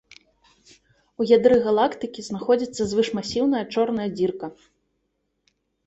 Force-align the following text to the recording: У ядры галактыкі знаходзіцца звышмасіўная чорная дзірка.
У 1.19 1.27
ядры 1.33 1.55
галактыкі 1.67 2.27
знаходзіцца 2.29 2.81
звышмасіўная 2.97 3.65
чорная 3.73 4.09
дзірка. 4.19 4.55